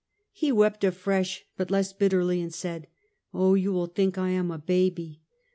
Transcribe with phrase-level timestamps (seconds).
[0.31, 2.87] "He wept afresh but less bitterly, and said:"
[3.35, 5.21] Oh you will think I am a baby